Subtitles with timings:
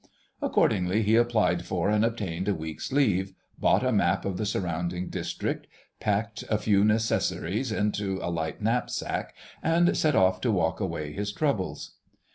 [0.41, 5.09] Accordingly he applied for and obtained a week's leave, bought a map of the surrounding
[5.11, 5.67] district,
[5.99, 11.31] packed a few necessaries into a light knapsack, and set off to walk away his
[11.31, 11.97] troubles.